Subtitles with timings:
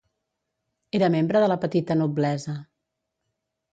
[0.99, 2.57] Era membre de la petita noblesa.